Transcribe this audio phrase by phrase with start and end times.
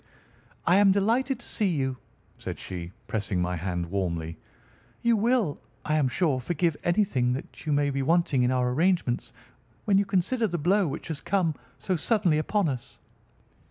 [0.65, 1.97] "I am delighted to see you,"
[2.39, 4.39] said she, pressing my hand warmly.
[5.03, 9.31] "You will, I am sure, forgive anything that may be wanting in our arrangements,
[9.85, 12.97] when you consider the blow which has come so suddenly upon us."